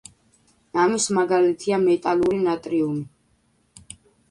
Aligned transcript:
ამის 0.83 1.05
მაგალითია 1.17 1.79
მეტალური 1.85 2.41
ნატრიუმი. 2.49 3.97